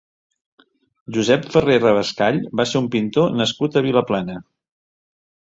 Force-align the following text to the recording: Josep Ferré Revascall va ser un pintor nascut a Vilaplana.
Josep 1.17 1.45
Ferré 1.55 1.75
Revascall 1.83 2.39
va 2.63 2.67
ser 2.71 2.81
un 2.81 2.89
pintor 2.97 3.37
nascut 3.43 3.79
a 3.79 3.85
Vilaplana. 3.91 4.41